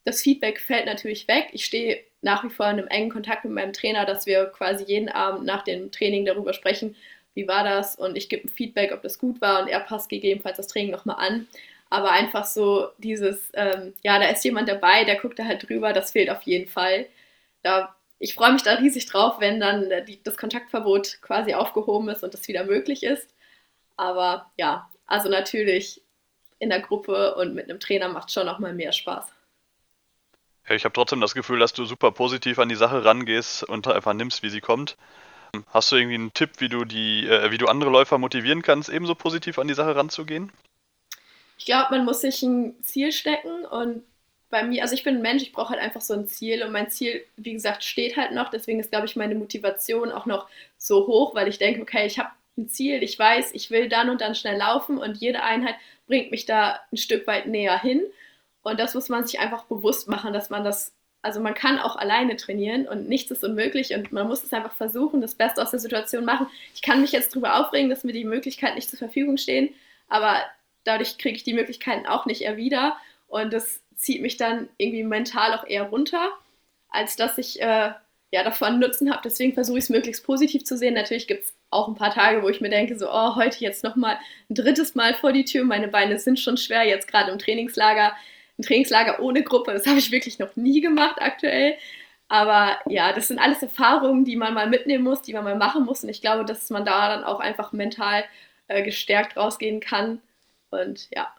das 0.06 0.22
Feedback 0.22 0.62
fällt 0.62 0.86
natürlich 0.86 1.28
weg. 1.28 1.50
Ich 1.52 1.66
stehe 1.66 2.00
nach 2.22 2.42
wie 2.46 2.50
vor 2.50 2.68
in 2.68 2.80
einem 2.80 2.88
engen 2.88 3.10
Kontakt 3.10 3.44
mit 3.44 3.54
meinem 3.54 3.74
Trainer, 3.74 4.06
dass 4.06 4.26
wir 4.26 4.46
quasi 4.46 4.86
jeden 4.86 5.10
Abend 5.10 5.46
nach 5.46 5.64
dem 5.64 5.92
Training 5.92 6.26
darüber 6.26 6.54
sprechen, 6.54 6.96
wie 7.34 7.48
war 7.50 7.66
das 7.66 7.98
und 7.98 8.16
ich 8.18 8.30
gebe 8.30 8.48
ein 8.48 8.50
Feedback, 8.52 8.94
ob 8.94 9.02
das 9.02 9.20
gut 9.20 9.42
war 9.42 9.62
und 9.62 9.68
er 9.68 9.82
passt 9.82 10.08
gegebenenfalls 10.10 10.56
das 10.58 10.68
Training 10.68 10.92
nochmal 10.92 11.18
an. 11.20 11.48
Aber 11.90 12.12
einfach 12.12 12.46
so 12.46 12.90
dieses, 12.98 13.52
ähm, 13.56 13.94
ja, 14.04 14.20
da 14.20 14.30
ist 14.30 14.44
jemand 14.46 14.70
dabei, 14.70 15.04
der 15.04 15.18
guckt 15.18 15.38
da 15.40 15.44
halt 15.46 15.68
drüber, 15.70 15.92
das 15.94 16.12
fehlt 16.12 16.30
auf 16.30 16.44
jeden 16.44 16.70
Fall. 16.70 17.08
Da 17.64 17.97
ich 18.20 18.34
freue 18.36 18.54
mich 18.54 18.64
da 18.64 18.74
riesig 18.76 19.06
drauf, 19.08 19.40
wenn 19.40 19.60
dann 19.60 19.90
die, 20.06 20.22
das 20.24 20.38
Kontaktverbot 20.38 21.20
quasi 21.22 21.54
aufgehoben 21.54 22.10
ist 22.10 22.24
und 22.24 22.34
das 22.34 22.48
wieder 22.48 22.64
möglich 22.66 23.04
ist. 23.04 23.34
Aber 23.98 24.52
ja, 24.58 24.90
Also 25.08 25.30
natürlich 25.30 26.04
in 26.60 26.70
der 26.70 26.82
Gruppe 26.82 27.36
und 27.36 27.56
mit 27.56 27.70
einem 27.70 27.80
Trainer 27.82 28.10
macht 28.10 28.32
schon 28.32 28.46
noch 28.48 28.60
mal 28.60 28.74
mehr 28.74 28.94
Spaß. 28.94 29.26
Ja, 30.70 30.76
ich 30.76 30.86
habe 30.86 30.94
trotzdem 30.94 31.20
das 31.20 31.34
Gefühl, 31.34 31.58
dass 31.58 31.74
du 31.74 31.86
super 31.86 32.12
positiv 32.12 32.60
an 32.60 32.70
die 32.70 32.76
Sache 32.76 33.04
rangehst 33.04 33.64
und 33.64 33.88
einfach 33.88 34.14
nimmst, 34.14 34.44
wie 34.44 34.50
sie 34.50 34.62
kommt. 34.62 34.96
Hast 35.70 35.92
du 35.92 35.98
irgendwie 35.98 36.16
einen 36.16 36.34
Tipp, 36.34 36.52
wie 36.60 36.70
du 36.70 36.86
die, 36.86 37.28
äh, 37.28 37.52
wie 37.52 37.58
du 37.60 37.68
andere 37.68 37.92
Läufer 37.92 38.18
motivieren 38.20 38.62
kannst, 38.64 38.90
ebenso 38.90 39.16
positiv 39.16 39.60
an 39.60 39.68
die 39.70 39.76
Sache 39.76 39.96
ranzugehen? 39.96 40.52
Ich 41.58 41.66
glaube, 41.66 41.96
man 41.96 42.06
muss 42.06 42.22
sich 42.22 42.42
ein 42.44 42.82
Ziel 42.84 43.12
stecken 43.12 43.66
und 43.66 44.04
bei 44.50 44.64
mir, 44.64 44.82
also 44.82 44.94
ich 44.94 45.04
bin 45.04 45.18
ein 45.18 45.22
Mensch, 45.22 45.44
ich 45.44 45.52
brauche 45.52 45.72
halt 45.72 45.82
einfach 45.82 46.02
so 46.02 46.14
ein 46.14 46.28
Ziel 46.28 46.64
und 46.64 46.72
mein 46.72 46.90
Ziel, 46.90 47.26
wie 47.36 47.54
gesagt, 47.54 47.84
steht 47.84 48.16
halt 48.16 48.32
noch. 48.32 48.50
Deswegen 48.50 48.80
ist, 48.80 48.92
glaube 48.92 49.06
ich, 49.06 49.16
meine 49.16 49.36
Motivation 49.36 50.12
auch 50.12 50.26
noch 50.26 50.48
so 50.78 51.08
hoch, 51.08 51.36
weil 51.36 51.48
ich 51.48 51.58
denke, 51.58 51.82
okay, 51.82 52.06
ich 52.06 52.20
habe 52.20 52.30
ein 52.58 52.70
Ziel, 52.70 53.04
ich 53.04 53.18
weiß, 53.20 53.52
ich 53.54 53.70
will 53.72 53.90
dann 53.90 54.10
und 54.10 54.22
dann 54.22 54.36
schnell 54.36 54.58
laufen 54.58 54.98
und 54.98 55.18
jede 55.18 55.44
Einheit 55.44 55.76
bringt 56.08 56.32
mich 56.32 56.46
da 56.46 56.80
ein 56.92 56.98
Stück 56.98 57.28
weit 57.28 57.48
näher 57.48 57.80
hin. 57.80 58.04
Und 58.62 58.80
das 58.80 58.96
muss 58.96 59.10
man 59.10 59.26
sich 59.26 59.40
einfach 59.40 59.66
bewusst 59.66 60.08
machen, 60.08 60.34
dass 60.34 60.50
man 60.50 60.64
das, 60.64 60.94
also 61.22 61.40
man 61.40 61.54
kann 61.54 61.80
auch 61.80 61.96
alleine 61.96 62.36
trainieren 62.36 62.88
und 62.88 63.08
nichts 63.08 63.32
ist 63.32 63.44
unmöglich 63.44 63.94
und 63.94 64.12
man 64.12 64.28
muss 64.28 64.44
es 64.44 64.54
einfach 64.54 64.74
versuchen, 64.74 65.22
das 65.22 65.36
Beste 65.36 65.62
aus 65.62 65.72
der 65.72 65.80
Situation 65.80 66.26
machen. 66.26 66.48
Ich 66.74 66.82
kann 66.82 67.02
mich 67.02 67.12
jetzt 67.12 67.34
darüber 67.34 67.60
aufregen, 67.60 67.90
dass 67.90 68.04
mir 68.04 68.14
die 68.14 68.26
Möglichkeiten 68.26 68.76
nicht 68.76 68.90
zur 68.90 69.00
Verfügung 69.00 69.38
stehen, 69.38 69.74
aber 70.10 70.42
dadurch 70.84 71.18
kriege 71.18 71.36
ich 71.36 71.44
die 71.44 71.54
Möglichkeiten 71.54 72.08
auch 72.08 72.26
nicht 72.26 72.42
eher 72.42 72.58
wieder 72.58 72.98
und 73.28 73.54
das 73.54 73.82
zieht 73.98 74.22
mich 74.22 74.38
dann 74.38 74.70
irgendwie 74.78 75.04
mental 75.04 75.54
auch 75.54 75.66
eher 75.66 75.84
runter, 75.84 76.30
als 76.90 77.16
dass 77.18 77.38
ich 77.38 77.62
äh, 77.62 77.92
ja, 78.32 78.44
davon 78.44 78.80
Nutzen 78.80 79.12
habe. 79.12 79.22
Deswegen 79.24 79.54
versuche 79.54 79.78
ich 79.78 79.86
es 79.86 79.90
möglichst 79.90 80.26
positiv 80.26 80.64
zu 80.64 80.78
sehen. 80.78 80.94
Natürlich 80.94 81.28
gibt 81.28 81.46
es 81.46 81.56
auch 81.70 81.88
ein 81.88 81.96
paar 81.96 82.14
Tage, 82.14 82.44
wo 82.44 82.50
ich 82.50 82.62
mir 82.62 82.70
denke, 82.70 82.98
so, 82.98 83.10
oh, 83.10 83.36
heute 83.36 83.60
jetzt 83.60 83.84
nochmal 83.84 84.18
ein 84.50 84.56
drittes 84.56 84.96
Mal 84.96 85.14
vor 85.16 85.34
die 85.34 85.46
Tür. 85.46 85.64
Meine 85.66 85.88
Beine 85.88 86.20
sind 86.20 86.40
schon 86.40 86.58
schwer, 86.58 86.84
jetzt 86.84 87.08
gerade 87.08 87.32
im 87.32 87.40
Trainingslager. 87.40 88.14
Ein 88.58 88.64
Trainingslager 88.64 89.22
ohne 89.22 89.44
Gruppe, 89.44 89.74
das 89.74 89.86
habe 89.86 90.00
ich 90.00 90.12
wirklich 90.12 90.40
noch 90.40 90.56
nie 90.56 90.82
gemacht 90.82 91.18
aktuell. 91.20 91.78
Aber 92.30 92.78
ja, 92.88 93.14
das 93.14 93.30
sind 93.30 93.40
alles 93.40 93.62
Erfahrungen, 93.64 94.26
die 94.26 94.36
man 94.36 94.54
mal 94.54 94.68
mitnehmen 94.68 95.04
muss, 95.04 95.22
die 95.22 95.34
man 95.34 95.44
mal 95.44 95.56
machen 95.56 95.86
muss. 95.86 96.04
Und 96.04 96.10
ich 96.10 96.22
glaube, 96.22 96.44
dass 96.44 96.70
man 96.70 96.86
da 96.86 97.10
dann 97.10 97.24
auch 97.24 97.40
einfach 97.40 97.72
mental 97.72 98.26
äh, 98.68 98.84
gestärkt 98.84 99.38
rausgehen 99.38 99.80
kann. 99.80 100.22
Und 100.70 101.10
ja. 101.16 101.34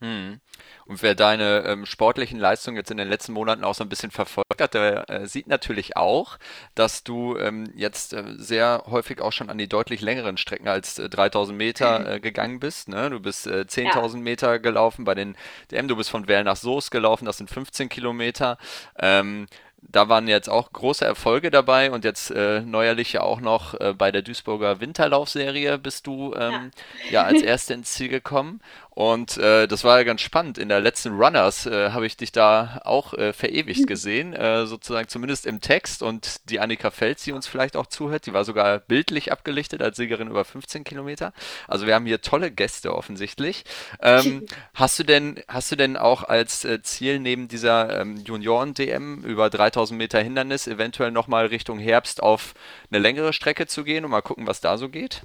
Hm. 0.00 0.40
Und 0.86 1.02
wer 1.02 1.14
deine 1.14 1.64
ähm, 1.66 1.84
sportlichen 1.84 2.38
Leistungen 2.38 2.76
jetzt 2.76 2.90
in 2.90 2.96
den 2.96 3.08
letzten 3.08 3.32
Monaten 3.32 3.64
auch 3.64 3.74
so 3.74 3.84
ein 3.84 3.88
bisschen 3.88 4.10
verfolgt 4.10 4.60
hat, 4.60 4.74
der 4.74 5.10
äh, 5.10 5.26
sieht 5.26 5.48
natürlich 5.48 5.96
auch, 5.96 6.38
dass 6.74 7.02
du 7.02 7.36
ähm, 7.36 7.70
jetzt 7.74 8.12
äh, 8.12 8.24
sehr 8.36 8.84
häufig 8.86 9.20
auch 9.20 9.32
schon 9.32 9.50
an 9.50 9.58
die 9.58 9.68
deutlich 9.68 10.00
längeren 10.00 10.36
Strecken 10.36 10.68
als 10.68 10.98
äh, 10.98 11.08
3000 11.08 11.58
Meter 11.58 11.98
mhm. 11.98 12.06
äh, 12.06 12.20
gegangen 12.20 12.60
bist. 12.60 12.88
Ne? 12.88 13.10
Du 13.10 13.18
bist 13.18 13.46
äh, 13.46 13.64
10.000 13.68 14.14
ja. 14.14 14.20
Meter 14.20 14.58
gelaufen 14.60 15.04
bei 15.04 15.14
den 15.14 15.36
DM, 15.72 15.88
du 15.88 15.96
bist 15.96 16.10
von 16.10 16.28
Well 16.28 16.44
nach 16.44 16.56
Soest 16.56 16.90
gelaufen, 16.90 17.24
das 17.24 17.38
sind 17.38 17.50
15 17.50 17.88
Kilometer. 17.88 18.56
Ähm, 18.98 19.46
da 19.80 20.08
waren 20.08 20.26
jetzt 20.26 20.48
auch 20.48 20.72
große 20.72 21.04
Erfolge 21.04 21.50
dabei 21.50 21.90
und 21.90 22.04
jetzt 22.04 22.30
äh, 22.30 22.60
neuerlich 22.60 23.12
ja 23.12 23.20
auch 23.22 23.40
noch 23.40 23.74
äh, 23.74 23.94
bei 23.96 24.10
der 24.10 24.22
Duisburger 24.22 24.80
Winterlaufserie 24.80 25.78
bist 25.78 26.06
du 26.06 26.34
ähm, 26.34 26.70
ja. 27.06 27.12
ja. 27.12 27.22
als 27.22 27.42
Erste 27.42 27.74
ins 27.74 27.92
Ziel 27.92 28.08
gekommen. 28.08 28.60
Und 28.98 29.36
äh, 29.36 29.68
das 29.68 29.84
war 29.84 29.98
ja 29.98 30.02
ganz 30.02 30.22
spannend. 30.22 30.58
In 30.58 30.68
der 30.68 30.80
letzten 30.80 31.14
Runners 31.14 31.66
äh, 31.66 31.90
habe 31.90 32.04
ich 32.04 32.16
dich 32.16 32.32
da 32.32 32.80
auch 32.84 33.14
äh, 33.14 33.32
verewigt 33.32 33.86
gesehen, 33.86 34.32
äh, 34.32 34.66
sozusagen 34.66 35.06
zumindest 35.06 35.46
im 35.46 35.60
Text. 35.60 36.02
Und 36.02 36.50
die 36.50 36.58
Annika 36.58 36.90
Fels, 36.90 37.22
die 37.22 37.30
uns 37.30 37.46
vielleicht 37.46 37.76
auch 37.76 37.86
zuhört, 37.86 38.26
die 38.26 38.32
war 38.32 38.44
sogar 38.44 38.80
bildlich 38.80 39.30
abgelichtet 39.30 39.82
als 39.82 39.98
Siegerin 39.98 40.26
über 40.26 40.44
15 40.44 40.82
Kilometer. 40.82 41.32
Also 41.68 41.86
wir 41.86 41.94
haben 41.94 42.06
hier 42.06 42.22
tolle 42.22 42.50
Gäste 42.50 42.92
offensichtlich. 42.92 43.62
Ähm, 44.02 44.44
hast 44.74 44.98
du 44.98 45.04
denn, 45.04 45.44
hast 45.46 45.70
du 45.70 45.76
denn 45.76 45.96
auch 45.96 46.24
als 46.24 46.64
äh, 46.64 46.82
Ziel 46.82 47.20
neben 47.20 47.46
dieser 47.46 48.00
ähm, 48.00 48.16
Junioren-DM 48.16 49.22
über 49.22 49.48
3000 49.48 49.96
Meter 49.96 50.20
Hindernis 50.20 50.66
eventuell 50.66 51.12
nochmal 51.12 51.46
Richtung 51.46 51.78
Herbst 51.78 52.20
auf 52.20 52.52
eine 52.90 52.98
längere 52.98 53.32
Strecke 53.32 53.68
zu 53.68 53.84
gehen 53.84 54.04
und 54.04 54.10
mal 54.10 54.22
gucken, 54.22 54.48
was 54.48 54.60
da 54.60 54.76
so 54.76 54.88
geht? 54.88 55.22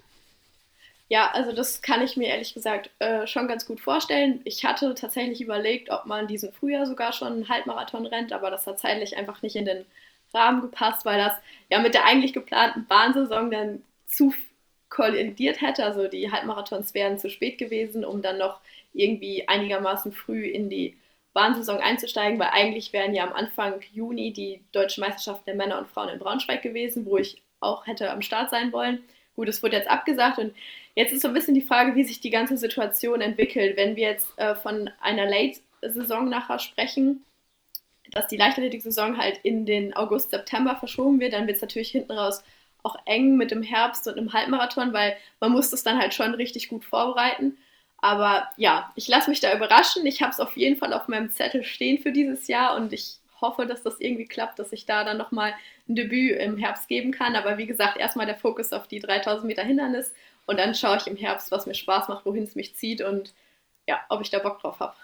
Ja, 1.10 1.30
also 1.32 1.52
das 1.52 1.82
kann 1.82 2.02
ich 2.02 2.18
mir 2.18 2.28
ehrlich 2.30 2.54
gesagt 2.54 2.90
äh, 3.00 3.28
schon 3.28 3.48
ganz 3.48 3.66
gut 3.66 3.80
vorstellen. 3.80 4.42
Ich 4.46 4.66
hatte 4.66 4.96
tatsächlich 4.96 5.42
überlegt, 5.42 5.90
ob 5.92 6.06
man 6.06 6.28
diesen 6.28 6.52
Frühjahr 6.54 6.86
sogar 6.88 7.14
schon 7.14 7.34
einen 7.34 7.50
Halbmarathon 7.50 8.06
rennt, 8.06 8.34
aber 8.34 8.50
das 8.50 8.66
hat 8.66 8.80
zeitlich 8.80 9.16
einfach 9.18 9.42
nicht 9.42 9.56
in 9.56 9.66
den 9.66 9.86
Rahmen 10.34 10.62
gepasst, 10.62 11.06
weil 11.06 11.20
das 11.20 11.34
ja 11.70 11.80
mit 11.80 11.94
der 11.94 12.06
eigentlich 12.06 12.34
geplanten 12.34 12.88
Bahnsaison 12.88 13.52
dann 13.52 13.84
zu 14.08 14.34
kollidiert 14.90 15.62
hätte. 15.62 15.84
Also 15.86 16.08
die 16.08 16.32
Halbmarathons 16.32 16.94
wären 16.96 17.20
zu 17.20 17.30
spät 17.30 17.58
gewesen, 17.60 18.04
um 18.06 18.22
dann 18.22 18.38
noch 18.40 18.60
irgendwie 18.94 19.48
einigermaßen 19.48 20.14
früh 20.14 20.46
in 20.48 20.70
die 20.70 20.98
Bahnsaison 21.34 21.80
einzusteigen, 21.80 22.40
weil 22.40 22.50
eigentlich 22.52 22.94
wären 22.94 23.14
ja 23.14 23.24
am 23.24 23.34
Anfang 23.34 23.82
Juni 23.92 24.34
die 24.34 24.62
deutschen 24.72 25.02
Meisterschaften 25.02 25.46
der 25.46 25.56
Männer 25.56 25.80
und 25.80 25.88
Frauen 25.88 26.10
in 26.10 26.20
Braunschweig 26.20 26.62
gewesen, 26.62 27.06
wo 27.06 27.18
ich 27.18 27.42
auch 27.60 27.86
hätte 27.88 28.10
am 28.12 28.22
Start 28.22 28.50
sein 28.50 28.72
wollen. 28.72 29.04
Gut, 29.36 29.48
es 29.50 29.64
wurde 29.64 29.78
jetzt 29.78 29.90
abgesagt 29.90 30.38
und 30.38 30.54
jetzt 30.96 31.12
ist 31.12 31.22
so 31.22 31.28
ein 31.28 31.34
bisschen 31.34 31.56
die 31.56 31.62
Frage, 31.62 31.96
wie 31.96 32.04
sich 32.04 32.20
die 32.20 32.30
ganze 32.30 32.58
Situation 32.58 33.22
entwickelt. 33.22 33.78
Wenn 33.78 33.96
wir 33.96 34.10
jetzt 34.10 34.38
äh, 34.38 34.56
von 34.56 34.90
einer 35.02 35.26
Late-Saison 35.26 36.30
nachher 36.30 36.60
sprechen, 36.60 37.26
dass 38.12 38.28
die 38.28 38.38
Leichtathletik-Saison 38.38 39.18
halt 39.18 39.40
in 39.44 39.66
den 39.66 39.96
August, 39.96 40.30
September 40.30 40.76
verschoben 40.76 41.20
wird, 41.20 41.34
dann 41.34 41.48
wird 41.48 41.58
es 41.58 41.62
natürlich 41.62 41.90
hinten 41.90 42.12
raus 42.12 42.44
auch 42.84 42.98
eng 43.06 43.38
mit 43.38 43.52
dem 43.52 43.64
Herbst 43.64 44.08
und 44.08 44.18
einem 44.18 44.34
Halbmarathon, 44.34 44.94
weil 44.94 45.16
man 45.40 45.52
muss 45.52 45.70
das 45.70 45.84
dann 45.84 45.98
halt 45.98 46.14
schon 46.14 46.36
richtig 46.36 46.68
gut 46.68 46.84
vorbereiten. 46.84 47.58
Aber 47.98 48.50
ja, 48.58 48.92
ich 48.96 49.08
lasse 49.08 49.30
mich 49.30 49.40
da 49.40 49.56
überraschen. 49.56 50.06
Ich 50.06 50.22
habe 50.22 50.32
es 50.32 50.42
auf 50.42 50.58
jeden 50.58 50.76
Fall 50.76 50.94
auf 50.94 51.08
meinem 51.08 51.32
Zettel 51.32 51.64
stehen 51.64 52.00
für 52.00 52.12
dieses 52.12 52.48
Jahr 52.48 52.76
und 52.76 52.92
ich 52.92 53.16
hoffe, 53.44 53.68
dass 53.68 53.84
das 53.84 54.00
irgendwie 54.00 54.26
klappt, 54.26 54.58
dass 54.58 54.74
ich 54.74 54.88
da 54.88 55.04
dann 55.04 55.18
nochmal 55.18 55.54
ein 55.88 55.96
Debüt 55.96 56.40
im 56.40 56.58
Herbst 56.58 56.88
geben 56.88 57.12
kann. 57.12 57.36
Aber 57.36 57.60
wie 57.60 57.68
gesagt, 57.68 57.98
erstmal 57.98 58.26
der 58.26 58.38
Fokus 58.38 58.74
auf 58.74 58.88
die 58.88 59.00
3000 59.00 59.46
Meter 59.46 59.64
Hindernis 59.64 60.12
und 60.48 60.58
dann 60.58 60.74
schaue 60.74 60.98
ich 60.98 61.08
im 61.08 61.18
Herbst, 61.18 61.52
was 61.52 61.68
mir 61.68 61.76
Spaß 61.76 62.08
macht, 62.08 62.26
wohin 62.26 62.44
es 62.44 62.56
mich 62.56 62.76
zieht 62.76 63.02
und 63.02 63.34
ja, 63.88 64.02
ob 64.10 64.22
ich 64.22 64.32
da 64.32 64.40
Bock 64.40 64.60
drauf 64.60 64.80
habe. 64.80 64.96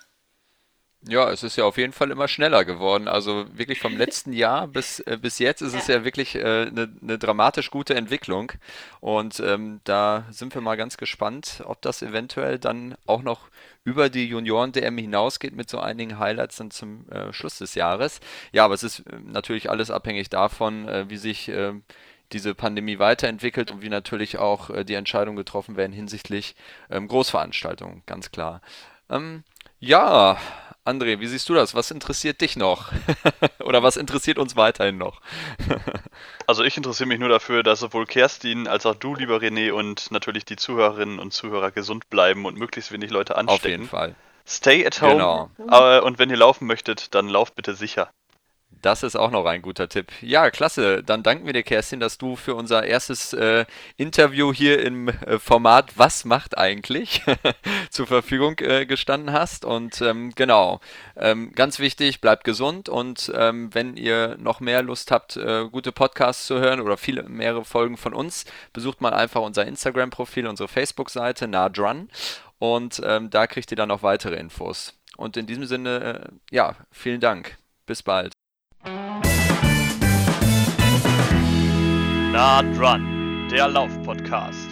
Ja, 1.08 1.32
es 1.32 1.44
ist 1.44 1.56
ja 1.56 1.64
auf 1.64 1.78
jeden 1.78 1.94
Fall 1.94 2.12
immer 2.12 2.28
schneller 2.28 2.66
geworden. 2.66 3.08
Also 3.08 3.46
wirklich 3.58 3.80
vom 3.80 3.96
letzten 3.98 4.34
Jahr 4.34 4.68
bis, 4.68 5.00
äh, 5.02 5.18
bis 5.22 5.40
jetzt 5.40 5.62
ist 5.62 5.74
ja. 5.74 5.80
es 5.80 5.88
ja 5.88 6.04
wirklich 6.04 6.36
eine 6.36 6.64
äh, 6.64 6.72
ne, 6.72 6.94
ne 7.00 7.18
dramatisch 7.18 7.72
gute 7.72 7.96
Entwicklung. 7.96 8.52
Und 9.00 9.40
ähm, 9.40 9.80
da 9.86 10.26
sind 10.30 10.54
wir 10.54 10.62
mal 10.62 10.76
ganz 10.76 10.98
gespannt, 10.98 11.64
ob 11.66 11.82
das 11.82 12.02
eventuell 12.02 12.60
dann 12.60 12.96
auch 13.06 13.22
noch 13.22 13.48
über 13.84 14.10
die 14.10 14.28
Junioren-DM 14.28 14.98
hinausgeht 14.98 15.56
mit 15.56 15.70
so 15.70 15.80
einigen 15.80 16.20
Highlights 16.20 16.58
dann 16.58 16.72
zum 16.72 17.08
äh, 17.10 17.34
Schluss 17.34 17.58
des 17.58 17.76
Jahres. 17.76 18.20
Ja, 18.52 18.66
aber 18.66 18.74
es 18.74 18.84
ist 18.84 19.00
äh, 19.00 19.20
natürlich 19.24 19.70
alles 19.70 19.92
abhängig 19.92 20.30
davon, 20.30 20.88
äh, 20.88 21.10
wie 21.10 21.18
sich 21.18 21.50
äh, 21.50 21.74
diese 22.32 22.54
Pandemie 22.54 23.00
weiterentwickelt 23.00 23.72
und 23.72 23.82
wie 23.82 23.90
natürlich 23.90 24.38
auch 24.38 24.70
die 24.84 24.94
Entscheidungen 24.94 25.36
getroffen 25.36 25.78
werden 25.78 25.94
hinsichtlich 25.94 26.56
ähm, 26.92 27.08
Großveranstaltungen, 27.08 28.04
ganz 28.06 28.30
klar. 28.30 28.62
Ähm, 29.10 29.44
ja, 29.80 30.38
André, 30.90 31.20
wie 31.20 31.28
siehst 31.28 31.48
du 31.50 31.54
das? 31.54 31.76
Was 31.76 31.92
interessiert 31.92 32.42
dich 32.42 32.56
noch? 32.56 32.92
Oder 33.64 33.84
was 33.84 33.96
interessiert 33.96 34.40
uns 34.40 34.56
weiterhin 34.56 34.98
noch? 34.98 35.22
also 36.48 36.64
ich 36.64 36.76
interessiere 36.78 37.08
mich 37.08 37.20
nur 37.20 37.30
dafür, 37.30 37.62
dass 37.62 37.80
sowohl 37.80 38.08
Kerstin 38.08 38.68
als 38.68 38.88
auch 38.88 38.96
du, 38.96 39.14
lieber 39.14 39.38
René, 39.38 39.72
und 39.72 40.10
natürlich 40.10 40.46
die 40.46 40.56
Zuhörerinnen 40.56 41.20
und 41.20 41.32
Zuhörer 41.32 41.70
gesund 41.72 42.10
bleiben 42.10 42.46
und 42.46 42.58
möglichst 42.58 42.92
wenig 42.92 43.12
Leute 43.12 43.38
anstecken. 43.38 43.62
Auf 43.62 43.66
jeden 43.66 43.88
Fall. 43.88 44.16
Stay 44.48 44.84
at 44.86 45.00
home. 45.02 45.14
Genau. 45.14 45.52
Aber, 45.68 46.04
und 46.04 46.18
wenn 46.18 46.32
ihr 46.32 46.38
laufen 46.38 46.66
möchtet, 46.66 47.14
dann 47.14 47.30
lauft 47.30 47.54
bitte 47.54 47.76
sicher. 47.76 48.10
Das 48.82 49.04
ist 49.04 49.18
auch 49.18 49.32
noch 49.32 49.46
ein 49.46 49.62
guter 49.62 49.90
Tipp. 49.90 50.12
Ja, 50.22 50.50
klasse. 50.52 51.04
Dann 51.04 51.22
danken 51.22 51.46
wir 51.46 51.52
dir, 51.52 51.64
Kerstin, 51.64 52.00
dass 52.00 52.18
du 52.18 52.38
für 52.38 52.56
unser 52.56 52.86
erstes 52.86 53.34
äh, 53.34 53.66
Interview 53.98 54.54
hier 54.54 54.82
im 54.82 55.10
äh, 55.10 55.38
Format 55.38 55.98
Was 55.98 56.24
macht 56.24 56.58
eigentlich 56.58 57.22
zur 57.90 58.08
Verfügung 58.08 58.58
äh, 58.60 58.86
gestanden 58.86 59.34
hast. 59.34 59.66
Und 59.66 60.02
ähm, 60.02 60.32
genau, 60.34 60.80
ähm, 61.18 61.52
ganz 61.54 61.80
wichtig, 61.80 62.22
bleibt 62.22 62.46
gesund 62.46 62.88
und 62.88 63.30
ähm, 63.36 63.74
wenn 63.74 63.98
ihr 63.98 64.38
noch 64.40 64.62
mehr 64.62 64.82
Lust 64.82 65.12
habt, 65.12 65.36
äh, 65.36 65.68
gute 65.70 65.92
Podcasts 65.92 66.48
zu 66.48 66.60
hören 66.60 66.80
oder 66.80 66.96
viele 66.96 67.24
mehrere 67.24 67.66
Folgen 67.66 67.98
von 67.98 68.14
uns, 68.14 68.46
besucht 68.72 69.02
mal 69.02 69.14
einfach 69.14 69.42
unser 69.42 69.66
Instagram-Profil, 69.66 70.48
unsere 70.48 70.70
Facebook-Seite, 70.70 71.50
Nadrun. 71.50 72.10
Und 72.60 73.02
ähm, 73.04 73.30
da 73.30 73.46
kriegt 73.48 73.72
ihr 73.72 73.78
dann 73.78 73.90
noch 73.90 74.04
weitere 74.04 74.36
Infos. 74.36 74.94
Und 75.18 75.36
in 75.36 75.48
diesem 75.48 75.66
Sinne, 75.66 76.30
äh, 76.30 76.56
ja, 76.56 76.76
vielen 76.92 77.20
Dank. 77.20 77.58
Bis 77.86 78.04
bald. 78.04 78.39
Nah 82.40 82.64
dran, 82.64 83.50
der 83.52 83.68
Lauf-Podcast. 83.68 84.69